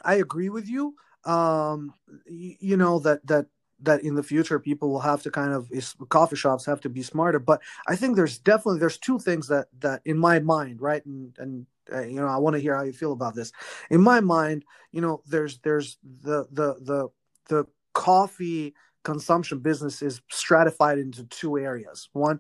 [0.04, 0.96] I agree with you.
[1.26, 1.94] Um,
[2.26, 3.48] you, you know that that
[3.82, 5.70] that in the future people will have to kind of
[6.10, 9.68] coffee shops have to be smarter but i think there's definitely there's two things that
[9.80, 12.84] that in my mind right and and uh, you know i want to hear how
[12.84, 13.52] you feel about this
[13.90, 17.08] in my mind you know there's there's the the the
[17.50, 18.74] the coffee
[19.04, 22.40] consumption business is stratified into two areas one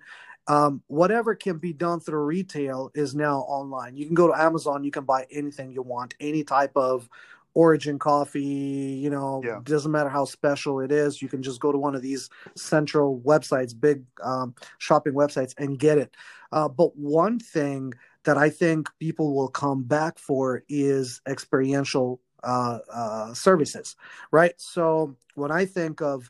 [0.49, 3.97] um, whatever can be done through retail is now online.
[3.97, 7.09] You can go to Amazon, you can buy anything you want, any type of
[7.57, 9.59] origin coffee you know yeah.
[9.63, 13.19] doesn't matter how special it is you can just go to one of these central
[13.21, 16.13] websites big um, shopping websites and get it
[16.51, 17.91] uh, but one thing
[18.27, 23.95] that i think people will come back for is experiential uh, uh, services
[24.31, 26.29] right so when i think of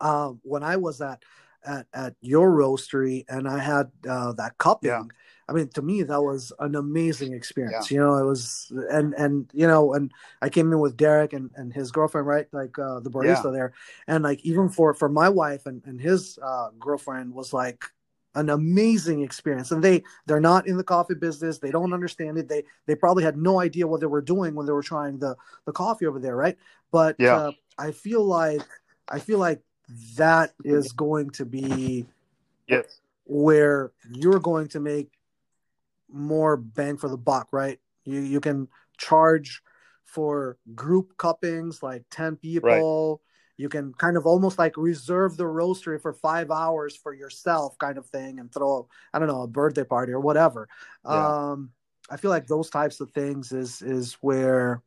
[0.00, 1.22] uh, when i was at
[1.66, 5.02] at, at your roastery and i had uh, that cupping yeah
[5.48, 7.90] I mean, to me, that was an amazing experience.
[7.90, 7.96] Yeah.
[7.96, 11.50] You know, it was, and and you know, and I came in with Derek and,
[11.54, 13.50] and his girlfriend, right, like uh, the barista yeah.
[13.50, 13.72] there,
[14.06, 17.84] and like even for for my wife and and his uh, girlfriend was like
[18.34, 19.70] an amazing experience.
[19.70, 21.58] And they they're not in the coffee business.
[21.58, 22.48] They don't understand it.
[22.48, 25.36] They they probably had no idea what they were doing when they were trying the
[25.64, 26.56] the coffee over there, right?
[26.90, 27.36] But yeah.
[27.36, 28.62] Uh, I feel like
[29.08, 29.60] I feel like
[30.16, 32.06] that is going to be
[32.68, 35.10] yes where you're going to make
[36.10, 37.78] more bang for the buck, right?
[38.04, 38.68] You you can
[38.98, 39.62] charge
[40.04, 42.70] for group cuppings like 10 people.
[42.70, 43.20] Right.
[43.56, 47.98] You can kind of almost like reserve the roastery for five hours for yourself, kind
[47.98, 50.68] of thing, and throw I don't know a birthday party or whatever.
[51.04, 51.50] Yeah.
[51.50, 51.70] Um,
[52.10, 54.82] I feel like those types of things is is where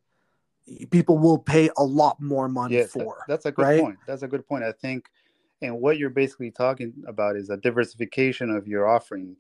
[0.92, 3.24] people will pay a lot more money yes, for.
[3.28, 3.82] That's a good right?
[3.82, 3.98] point.
[4.06, 4.64] That's a good point.
[4.64, 5.06] I think,
[5.62, 9.38] and what you're basically talking about is a diversification of your offering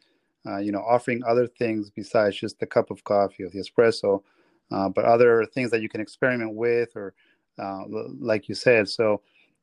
[0.47, 4.23] uh, you know, offering other things besides just the cup of coffee or the espresso,
[4.71, 7.13] uh, but other things that you can experiment with, or
[7.57, 7.83] uh,
[8.19, 8.89] like you said.
[8.89, 9.21] So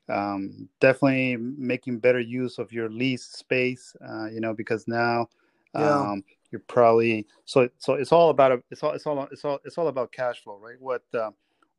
[0.09, 5.28] um, definitely making better use of your lease space, uh, you know, because now
[5.74, 6.00] yeah.
[6.00, 9.78] um, you're probably so so it's all about it's all it's all it's all it's
[9.78, 10.80] all about cash flow, right?
[10.80, 11.30] What uh,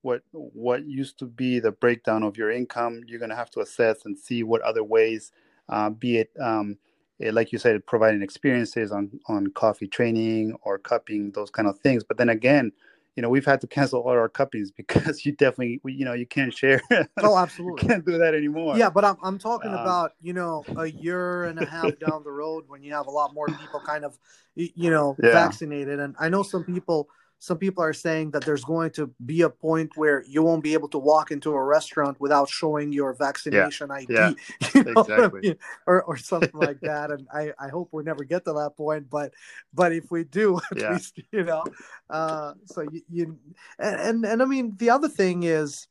[0.02, 4.06] what what used to be the breakdown of your income, you're gonna have to assess
[4.06, 5.32] and see what other ways,
[5.70, 6.78] uh, be it um,
[7.20, 11.80] it, like you said, providing experiences on on coffee training or cupping those kind of
[11.80, 12.04] things.
[12.04, 12.72] But then again,
[13.16, 16.26] you know, we've had to cancel all our cuppings because you definitely, you know, you
[16.26, 16.82] can't share.
[17.22, 18.78] Oh, absolutely, can't do that anymore.
[18.78, 22.24] Yeah, but I'm I'm talking um, about you know a year and a half down
[22.24, 24.18] the road when you have a lot more people kind of,
[24.56, 25.32] you know, yeah.
[25.32, 29.42] vaccinated, and I know some people some people are saying that there's going to be
[29.42, 33.14] a point where you won't be able to walk into a restaurant without showing your
[33.14, 33.96] vaccination yeah.
[33.96, 34.32] ID, yeah.
[34.74, 35.40] You know exactly.
[35.40, 35.58] I mean?
[35.86, 37.12] or or something like that.
[37.12, 39.34] And I, I hope we never get to that point, but
[39.74, 40.94] but if we do, at yeah.
[40.94, 41.64] least you know.
[42.10, 43.40] Uh, so you, you
[43.80, 45.88] and, and and I mean the other thing is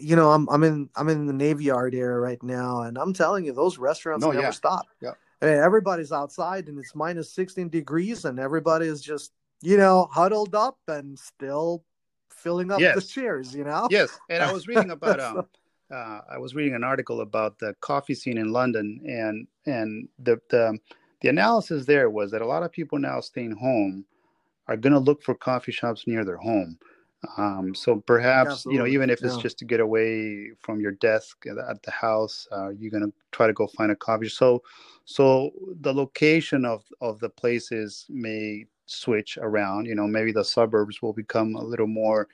[0.00, 3.12] you know, I'm I'm in I'm in the Navy Yard area right now, and I'm
[3.12, 4.50] telling you, those restaurants no, never yeah.
[4.50, 4.86] stop.
[5.00, 5.12] Yeah.
[5.42, 10.08] I mean, everybody's outside and it's minus 16 degrees, and everybody is just you know,
[10.10, 11.84] huddled up and still
[12.30, 12.94] filling up yes.
[12.94, 13.88] the chairs, you know?
[13.90, 14.18] Yes.
[14.28, 15.46] And I was reading about um
[15.92, 20.40] uh, I was reading an article about the coffee scene in London and and the
[20.50, 20.78] the
[21.20, 24.04] the analysis there was that a lot of people now staying home
[24.68, 26.76] are going to look for coffee shops near their home.
[27.38, 28.74] Um, so perhaps Absolutely.
[28.74, 29.42] you know even if it's yeah.
[29.42, 33.46] just to get away from your desk at the house, uh, you're going to try
[33.46, 34.28] to go find a coffee.
[34.28, 34.62] So
[35.04, 39.86] so the location of of the places may switch around.
[39.86, 42.28] You know, maybe the suburbs will become a little more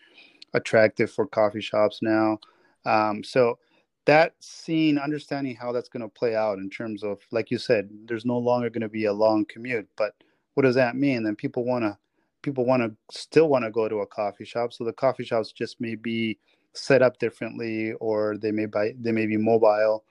[0.54, 2.38] attractive for coffee shops now.
[2.84, 3.58] Um, so
[4.04, 7.88] that scene, understanding how that's going to play out in terms of, like you said,
[8.06, 9.88] there's no longer going to be a long commute.
[9.96, 10.14] But
[10.54, 11.22] what does that mean?
[11.22, 11.96] Then people want to
[12.42, 14.72] people want to still want to go to a coffee shop.
[14.72, 16.38] So the coffee shops just may be
[16.74, 20.04] set up differently, or they may buy they may be mobile.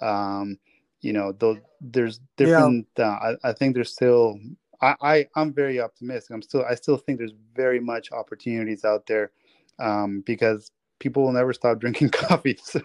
[0.00, 0.58] Um,
[1.00, 2.86] you know, though there's different.
[2.96, 3.10] Yeah.
[3.10, 4.38] Uh, I, I think there's still
[4.82, 6.34] I, I I'm very optimistic.
[6.34, 9.30] I'm still I still think there's very much opportunities out there
[9.78, 12.58] um, because people will never stop drinking coffee.
[12.62, 12.80] So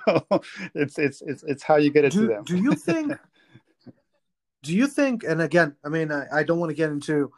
[0.75, 2.43] it's it's it's it's how you get it do, to them.
[2.43, 3.13] do you think?
[4.63, 5.23] do you think?
[5.23, 7.31] And again, I mean, I, I don't want to get into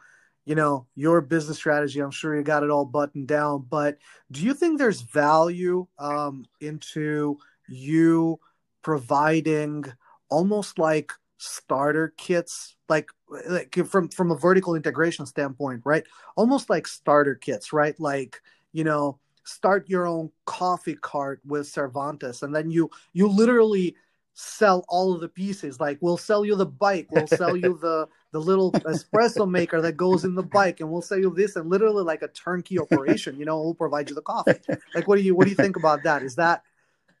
[0.44, 3.98] you know your business strategy i'm sure you got it all buttoned down but
[4.32, 7.36] do you think there's value um, into
[7.68, 8.40] you
[8.82, 9.84] providing
[10.30, 13.08] almost like starter kits like
[13.48, 16.04] like from from a vertical integration standpoint right?
[16.36, 17.98] Almost like starter kits right?
[17.98, 18.40] Like
[18.72, 23.96] you know start your own coffee cart with cervantes and then you you literally
[24.34, 25.80] sell all of the pieces.
[25.80, 29.96] Like we'll sell you the bike we'll sell you the the little espresso maker that
[29.96, 33.38] goes in the bike and we'll sell you this and literally like a turnkey operation
[33.38, 34.60] you know we'll provide you the coffee.
[34.94, 36.22] Like what do you what do you think about that?
[36.22, 36.64] Is that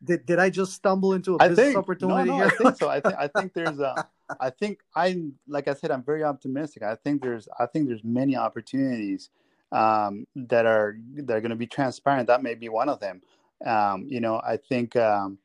[0.02, 2.46] did, did I just stumble into a I business think opportunity no, no, here?
[2.46, 2.88] I think so.
[2.88, 4.08] I think I think there's a.
[4.38, 6.82] I think I like I said I'm very optimistic.
[6.82, 9.30] I think there's I think there's many opportunities
[9.72, 12.26] um, that are that are going to be transparent.
[12.28, 13.22] That may be one of them.
[13.64, 15.38] Um, you know, I think um,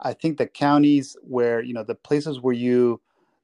[0.00, 3.00] I think the counties where you know the places where you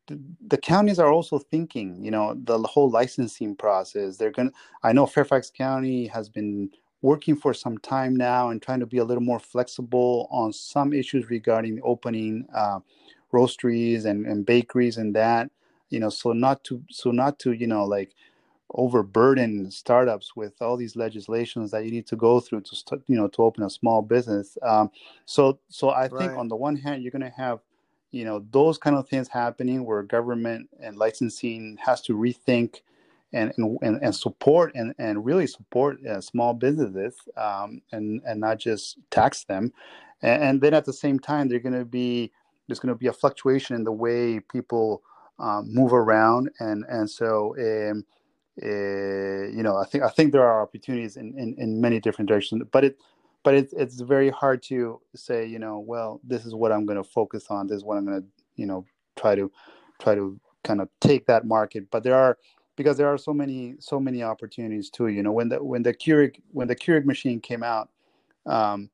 [0.06, 2.04] the, the counties are also thinking.
[2.04, 4.16] You know, the whole licensing process.
[4.16, 4.50] They're going.
[4.50, 6.70] to I know Fairfax County has been
[7.04, 10.94] working for some time now and trying to be a little more flexible on some
[10.94, 12.80] issues regarding opening uh,
[13.34, 15.50] roasteries and, and bakeries and that
[15.90, 18.14] you know so not to so not to you know like
[18.74, 23.16] overburden startups with all these legislations that you need to go through to st- you
[23.16, 24.90] know to open a small business um,
[25.26, 26.36] so so i think Right.
[26.36, 27.60] on the one hand you're going to have
[28.12, 32.82] you know those kind of things happening where government and licensing has to rethink
[33.34, 38.58] and and, and, support and, and really support uh, small businesses um, and and not
[38.58, 39.72] just tax them.
[40.22, 42.32] And, and then at the same time they're going to be
[42.66, 45.02] there's going to be a fluctuation in the way people
[45.38, 46.50] um, move around.
[46.60, 48.04] And and so um,
[48.62, 52.28] uh, you know i think i think there are opportunities in, in, in many different
[52.28, 52.96] directions but it
[53.42, 56.96] but it's it's very hard to say you know well this is what i'm going
[56.96, 58.84] to focus on this is what i'm going to you know
[59.16, 59.50] try to
[60.00, 61.90] try to kind of take that market.
[61.90, 62.38] But there are
[62.76, 65.94] because there are so many so many opportunities too you know when the when the
[65.94, 67.88] Keurig when the Keurig machine came out
[68.46, 68.90] um,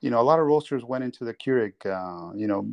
[0.00, 2.66] you know a lot of roasters went into the Keurig uh, you know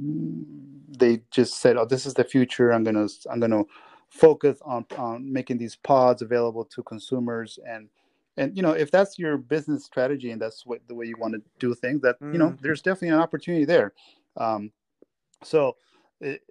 [0.98, 2.72] they just said oh this is the future.
[2.72, 3.66] I'm going to i'm to
[4.10, 7.58] focus on on making these pods available to consumers.
[7.68, 7.90] And
[8.38, 11.34] and you know if that's your business strategy and that's what the way you want
[11.34, 12.62] to do things that you know Mm.
[12.62, 13.94] there's definitely an opportunity there.
[14.38, 14.72] Um,
[15.44, 15.76] so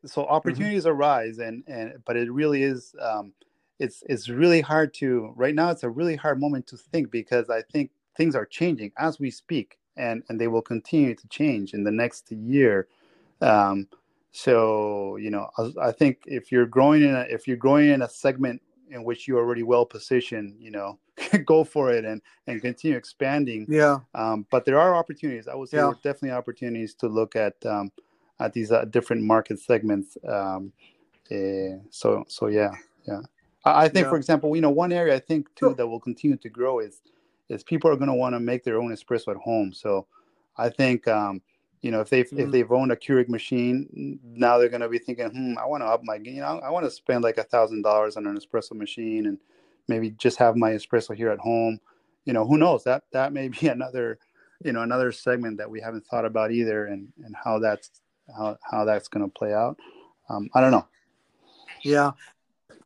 [0.05, 3.33] so opportunities arise and and but it really is um,
[3.79, 7.51] it's it's really hard to right now it's a really hard moment to think because
[7.51, 11.75] i think things are changing as we speak and and they will continue to change
[11.75, 12.89] in the next year
[13.41, 13.89] um,
[14.31, 18.03] so you know I, I think if you're growing in a if you're growing in
[18.03, 20.99] a segment in which you're already well positioned you know
[21.45, 23.99] go for it and and continue expanding yeah.
[24.15, 25.49] um, but there are opportunities.
[25.49, 25.83] I would say Yeah.
[25.85, 27.93] there are definitely opportunities to look at um,
[28.39, 30.17] at these uh, different market segments.
[30.27, 30.73] Um,
[31.31, 32.75] eh, so so yeah
[33.07, 33.21] yeah.
[33.65, 34.11] I, think, Yeah.
[34.11, 35.75] for example, you know, one area I think too Sure.
[35.75, 37.01] that will continue to grow is
[37.49, 39.73] is people are going to want to make their own espresso at home.
[39.73, 40.07] So
[40.57, 41.43] I think um,
[41.83, 42.53] you know if they've if Mhm.
[42.53, 45.87] they've owned a Keurig machine, now they're going to be thinking, hmm, I want to
[45.87, 48.73] up my you know I want to spend like a thousand dollars on an espresso
[48.73, 49.39] machine and
[49.89, 51.79] maybe just have my espresso here at home.
[52.25, 54.19] You know, who knows that that may be another
[54.65, 57.91] you know another segment that we haven't thought about either and and how that's
[58.35, 59.77] how how that's going to play out.
[60.29, 60.87] Um, I don't know.
[61.83, 62.13] Yeah,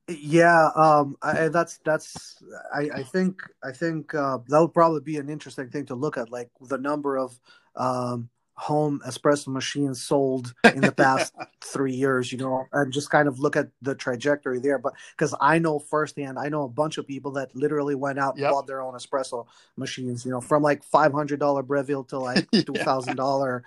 [0.09, 0.71] yeah.
[0.75, 2.43] Um, I, that's that's.
[2.75, 6.17] I, I think I think uh, that would probably be an interesting thing to look
[6.17, 7.39] at, like the number of
[7.75, 12.33] um, home espresso machines sold in the past three years.
[12.33, 14.79] You know, and just kind of look at the trajectory there.
[14.79, 18.35] But because I know firsthand, I know a bunch of people that literally went out
[18.35, 18.51] and Yep.
[18.51, 20.25] bought their own espresso machines.
[20.25, 23.63] You know, from like five hundred dollar Breville to like two thousand dollar,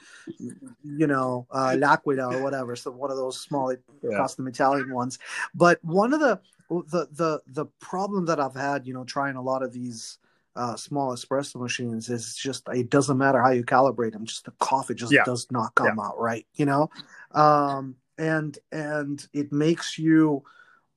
[0.83, 2.75] you know, uh, L'Aquila or whatever.
[2.75, 4.17] So one of those small Yeah.
[4.17, 5.19] custom Italian ones.
[5.53, 9.41] But one of the the the the problem that I've had, you know, trying a
[9.41, 10.17] lot of these
[10.59, 14.51] uh, small espresso machines is just it doesn't matter how you calibrate them, just the
[14.59, 15.23] coffee just Yeah.
[15.23, 16.89] does not come out right, you know,
[17.31, 20.43] um, and and it makes you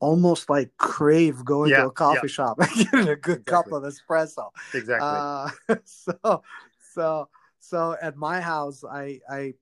[0.00, 2.34] almost like crave going Yeah, to a coffee yeah.
[2.34, 4.50] shop and getting a good cup of espresso.
[4.74, 5.20] Exactly.
[5.20, 5.50] Uh,
[5.84, 6.42] so
[6.94, 7.28] so
[7.60, 9.54] so at my house, I I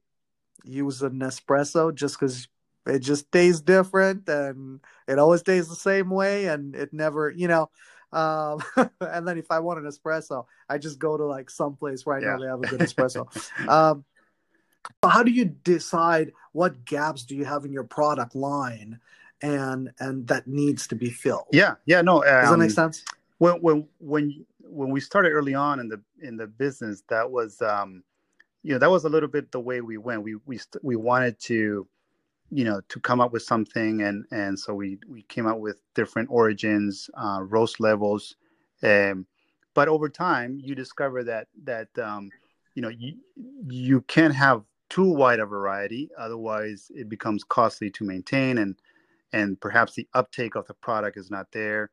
[0.65, 2.49] use a Nespresso just because
[2.87, 7.49] it just tastes different and it always tastes the same way and it never you
[7.49, 7.71] know
[8.12, 8.61] um
[9.01, 12.20] and then if i want an espresso i just go to like someplace where i
[12.20, 12.37] know Yeah.
[12.40, 13.27] they have a good espresso
[13.68, 14.05] um
[15.05, 18.99] how do you decide what gaps do you have in your product line
[19.42, 21.75] and and that needs to be filled yeah.
[21.87, 22.03] Yeah.
[22.03, 22.16] No.
[22.16, 23.05] Um, does that make sense
[23.38, 27.61] when when when when we started early on in the in the business that was
[27.62, 28.03] um
[28.62, 30.94] you know that was a little bit the way we went we we st- we
[30.96, 31.87] wanted to
[32.51, 35.81] you know to come up with something and and so we we came up with
[35.94, 38.37] different origins uh roast levels
[38.83, 39.27] um
[39.75, 42.29] but over time you discover that that um
[42.75, 43.15] you know you
[43.69, 48.77] you can't have too wide a variety otherwise it becomes costly to maintain and
[49.33, 51.90] and perhaps the uptake of the product is not there.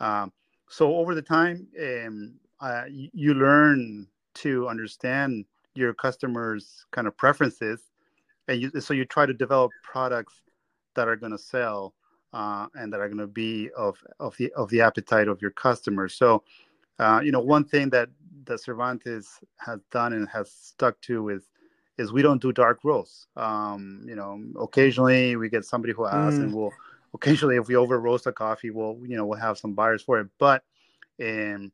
[0.00, 0.32] Um,
[0.68, 5.44] so over the time um, uh, you, you learn to understand
[5.74, 7.89] your customers kind of preferences
[8.48, 10.42] and you, so you try to develop products
[10.94, 11.94] that are going to sell
[12.32, 15.50] uh, and that are going to be of, of the of the appetite of your
[15.50, 16.42] customers so
[16.98, 18.08] uh, you know one thing that
[18.44, 21.50] that cervantes has done and has stuck to is
[22.00, 23.26] is we don't do dark roasts.
[23.36, 26.44] Um, you know, occasionally we get somebody who asks, mm.
[26.44, 26.72] and we'll
[27.14, 30.18] occasionally if we over roast a coffee, we'll you know we'll have some buyers for
[30.20, 30.28] it.
[30.38, 30.64] But
[31.18, 31.70] and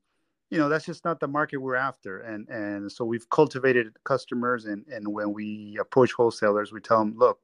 [0.51, 4.67] you know that's just not the market we're after, and and so we've cultivated customers,
[4.67, 7.41] and and when we approach wholesalers, we tell them, look.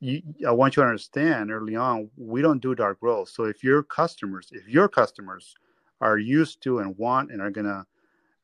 [0.00, 3.34] You, I want you to understand early on, we don't do dark roasts.
[3.34, 5.56] So if your customers, if your customers
[6.00, 7.84] are used to and want and are gonna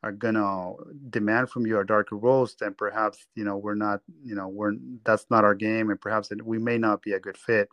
[0.02, 0.72] are gonna
[1.10, 4.72] demand from you a darker roast, then perhaps you know we're not you know we're
[5.04, 7.68] that's not our game, and perhaps we may not be a good fit.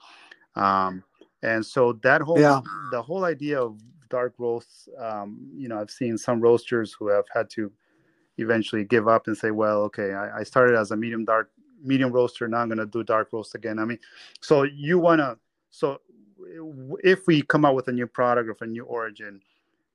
[0.56, 1.04] Um,
[1.44, 2.62] and so that whole yeah.
[2.92, 3.80] the whole idea of
[4.12, 7.72] dark roasts, um, you know, I've seen some roasters who have had to
[8.38, 11.50] eventually give up and say, well, okay, I, I started as a medium dark
[11.84, 13.80] medium roaster, now I'm gonna do dark roast again.
[13.80, 13.98] I mean,
[14.40, 15.38] so you wanna
[15.72, 16.02] so
[17.04, 19.40] if we come out with a new product of a new origin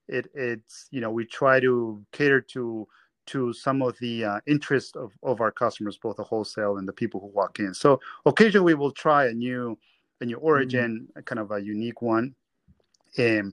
[0.09, 2.87] it it's you know we try to cater to
[3.27, 6.93] to some of the uh, interest of, of our customers, both the wholesale and the
[6.93, 7.75] people who walk in.
[7.75, 9.77] So occasionally we will try a new
[10.21, 11.23] a new origin, mm-hmm.
[11.23, 12.35] kind of a unique one.
[13.19, 13.53] Um,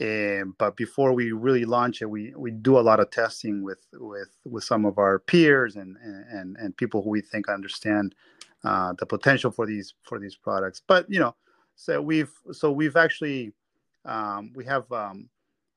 [0.00, 3.78] um, but before we really launch it, we, we do a lot of testing with
[3.92, 8.14] with with some of our peers and and and people who we think understand
[8.64, 10.82] uh, the potential for these for these products.
[10.84, 11.36] But you know,
[11.76, 13.52] so we've so we've actually
[14.04, 15.28] um, we have um,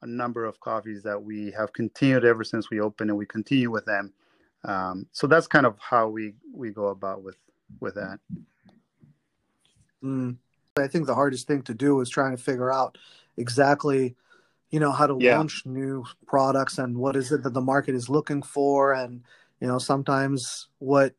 [0.02, 3.70] a number of coffees that we have continued ever since we opened, and we continue
[3.70, 4.14] with them.
[4.66, 7.38] Um, so that's kind of how we we go about with
[7.80, 8.20] with that.
[10.04, 10.38] Mm.
[10.76, 12.98] I think the hardest thing to do is trying to figure out
[13.38, 14.16] exactly,
[14.70, 15.38] you know, how to yeah.
[15.38, 19.24] launch new products and what is it that the market is looking for, and
[19.60, 21.16] you know, sometimes what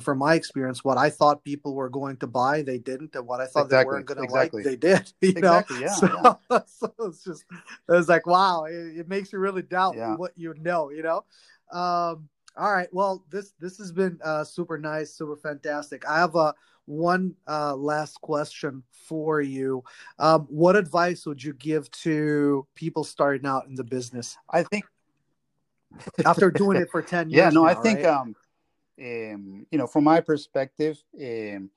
[0.00, 3.40] from my experience, what I thought people were going to buy, they didn't, and what
[3.40, 3.78] I thought exactly.
[3.78, 4.62] they weren't going to exactly.
[4.62, 5.12] like, they did.
[5.20, 5.80] You exactly.
[5.80, 6.60] know, yeah, so, yeah.
[6.66, 7.44] so it's just
[7.90, 10.16] it's like wow, it, it makes you really doubt yeah.
[10.16, 10.90] what you know.
[10.90, 11.24] You know.
[11.72, 16.08] Um, all right, well this this has been uh, super nice, super fantastic.
[16.08, 16.54] I have a
[16.86, 19.82] one uh, last question for you.
[20.18, 24.36] Um, what advice would you give to people starting out in the business?
[24.50, 24.84] I think
[26.26, 27.38] after doing it for 10 years.
[27.38, 28.06] Yeah, no, now, I think, right?
[28.06, 28.36] um,
[29.00, 31.70] um, you know, from my perspective, um,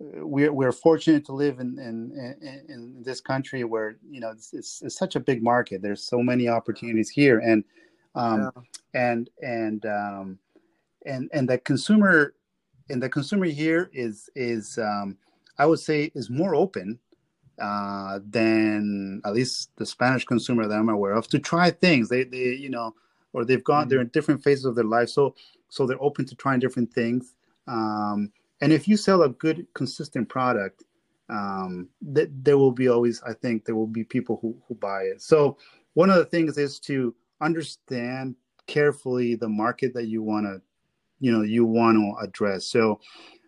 [0.00, 4.54] we're, we're fortunate to live in, in, in, in, this country where, you know, it's,
[4.54, 5.82] it's, it's, such a big market.
[5.82, 7.40] There's so many opportunities here.
[7.40, 7.64] And,
[8.14, 8.52] um,
[8.94, 9.10] yeah.
[9.10, 10.38] and, and, um,
[11.04, 12.34] and, and the consumer,
[12.90, 15.16] and the consumer here is, is, um,
[15.58, 16.98] I would say is more open
[17.60, 22.08] uh, than at least the Spanish consumer that I'm aware of to try things.
[22.08, 22.94] They, they, you know,
[23.32, 23.90] or they've gone, mm-hmm.
[23.90, 25.08] they're in different phases of their life.
[25.08, 25.34] So
[25.68, 27.34] so they're open to trying different things.
[27.66, 30.84] Um, and if you sell a good, consistent product,
[31.28, 35.02] um, th- there will be always, I think, there will be people who who buy
[35.02, 35.20] it.
[35.20, 35.58] So
[35.94, 38.36] one of the things is to understand
[38.66, 40.62] carefully the market that you want to,
[41.20, 42.66] you know, you want to address.
[42.66, 43.00] So,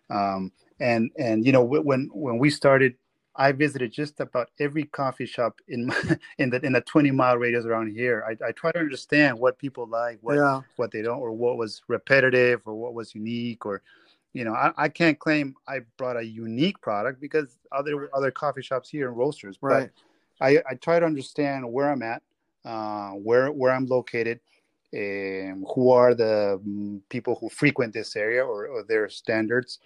[0.09, 2.95] um, and and you know, when when we started
[3.35, 7.37] I visited just about every coffee shop in my, in the in the 20 mile
[7.37, 8.25] radius around here.
[8.27, 10.61] I, I try to understand what people like, what yeah.
[10.75, 13.81] what they don't, or what was repetitive, or what was unique, or
[14.33, 18.61] you know, I, I can't claim I brought a unique product because other other coffee
[18.61, 19.57] shops here and roasters.
[19.61, 19.89] Right.
[20.39, 22.21] But I, I try to understand where I'm at,
[22.65, 24.41] uh, where where I'm located,
[24.93, 29.79] and who are the mm, people who frequent this area or, or their standards,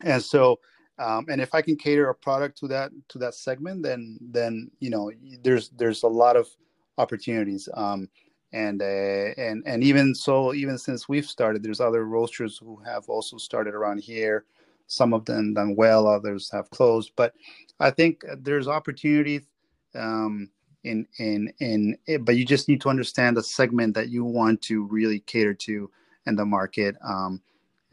[0.00, 0.58] and so
[0.98, 4.70] um, and if I can cater a product to that to that segment, then then
[4.80, 5.10] you know
[5.42, 6.48] there's there's a lot of
[6.98, 7.68] opportunities.
[7.74, 8.08] Um,
[8.52, 13.08] and uh, and and even so, even since we've started, there's other roasters who have
[13.08, 14.44] also started around here.
[14.86, 17.12] Some of them done well, others have closed.
[17.16, 17.34] But
[17.80, 19.42] I think there's opportunities
[19.96, 20.50] um,
[20.84, 24.62] in in in it, but you just need to understand the segment that you want
[24.62, 25.90] to really cater to
[26.26, 26.96] in the market.
[27.04, 27.40] Um,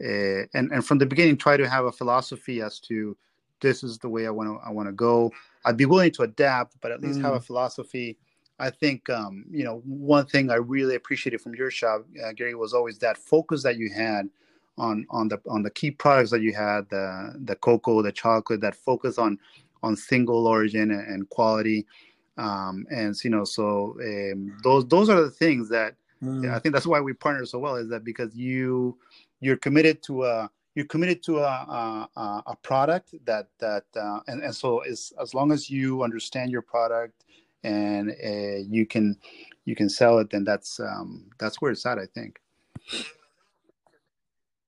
[0.02, 3.16] uh, and and from the beginning try to have a philosophy as to
[3.60, 5.32] this is the way I want to I want to go.
[5.64, 7.22] I'd be willing to adapt, but at least mm.
[7.22, 7.44] have a mm.
[7.44, 8.18] philosophy.
[8.58, 12.54] I think um, you know one thing I really appreciated from your shop, uh, Gary,
[12.54, 14.28] was always that focus that you had
[14.78, 18.60] on on the on the key products that you had the the cocoa, the chocolate,
[18.60, 19.38] that focus on
[19.82, 21.86] on single origin and, and quality.
[22.38, 26.50] Um, and you know, so um, those those are the things that mm.
[26.50, 27.76] I think that's why we partner so well.
[27.76, 28.96] Is that because you
[29.40, 34.42] you're committed to a you're committed to a a, a product that that uh, and,
[34.42, 37.24] and so as as long as you understand your product
[37.64, 39.16] and uh, you can
[39.64, 42.40] you can sell it then that's um, that's where it's at i think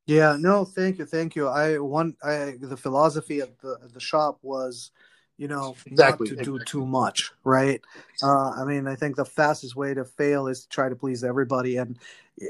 [0.07, 4.39] yeah no thank you thank you i one i the philosophy of the the shop
[4.43, 4.91] was
[5.37, 7.81] you know, Exactly, not to do too much, right?
[8.23, 11.25] Uh, I mean, I think the fastest way to fail is to try to please
[11.25, 11.99] everybody, and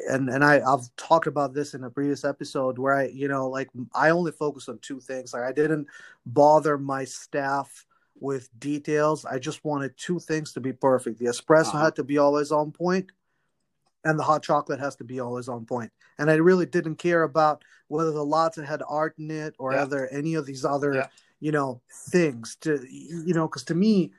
[0.09, 3.49] and and I I've talked about this in a previous episode where I you know
[3.49, 5.32] like I only focus on two things.
[5.32, 5.89] Like I didn't
[6.26, 7.87] bother my staff
[8.20, 9.24] with details.
[9.24, 11.18] I just wanted two things to be perfect.
[11.18, 11.85] The espresso Uh-huh.
[11.87, 13.11] had to be always on point,
[14.05, 15.91] and the hot chocolate has to be always on point.
[16.18, 19.82] And I really didn't care about whether the latte had art in it or Yeah.
[19.82, 21.07] other any of these other Yeah.
[21.41, 24.11] You know things to you know because to me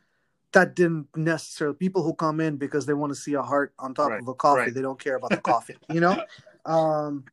[0.52, 3.94] that didn't necessarily people who come in because they want to see a heart on
[3.94, 4.74] top Right, of a coffee right.
[4.74, 6.18] they don't care about the coffee you know
[6.66, 7.26] um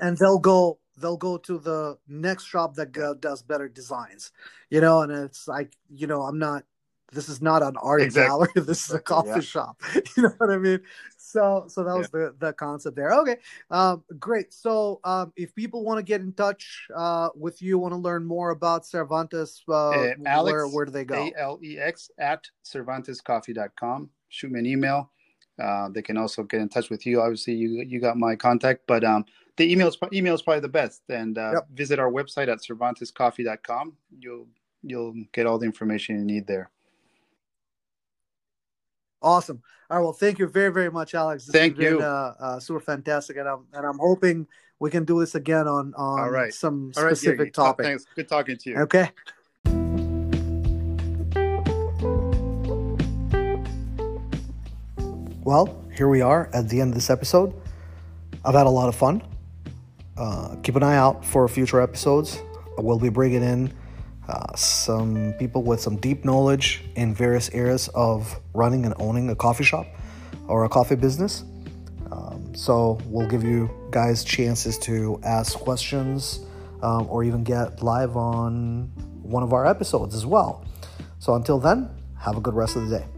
[0.00, 4.32] and they'll go they'll go to the next shop that does better designs
[4.70, 6.64] you know and it's like you know i'm not
[7.12, 8.28] this is not an art Exactly.
[8.28, 9.40] gallery this is a coffee Yeah.
[9.40, 9.82] shop
[10.16, 10.80] you know what i mean
[11.28, 13.36] so so that was the the concept there okay
[13.70, 17.92] um great so um if people want to get in touch uh with you want
[17.92, 21.58] to learn more about cervantes uh, Uh, Alex, where where do they go A L
[21.62, 24.10] E X at CervantesCoffee.com.
[24.28, 25.10] Shoot me an email.
[25.58, 27.20] Uh, they can also get in touch with you.
[27.20, 29.24] Obviously, you you got my contact, but um,
[29.56, 31.02] the email is email is probably the best.
[31.08, 31.66] And uh, Yep.
[31.74, 33.96] visit our website at CervantesCoffee.com.
[34.20, 34.46] You'll
[34.82, 36.70] you'll get all the information you need there.
[39.22, 39.62] Awesome.
[39.90, 40.02] All right.
[40.02, 41.46] Well, thank you very, very much, Alex.
[41.46, 42.00] This Thank has been, you.
[42.00, 44.46] Uh, uh, super fantastic, and I'm and I'm hoping
[44.78, 46.52] we can do this again on on All right.
[46.52, 47.50] some All right, specific Gary.
[47.50, 47.86] topic.
[47.86, 48.04] Thanks.
[48.14, 48.78] Good talking to you.
[48.78, 49.10] Okay.
[55.42, 57.54] Well, here we are at the end of this episode.
[58.44, 59.22] I've had a lot of fun.
[60.16, 62.40] Uh, keep an eye out for future episodes.
[62.76, 63.72] We'll be bringing in
[64.28, 69.34] uh, some people with some deep knowledge in various areas of running and owning a
[69.34, 69.86] coffee shop
[70.46, 71.44] or a coffee business.
[72.10, 76.40] Um, so we'll give you guys chances to ask questions
[76.82, 78.90] um, or even get live on
[79.22, 80.64] one of our episodes as well.
[81.18, 83.17] So until then, have a good rest of the day.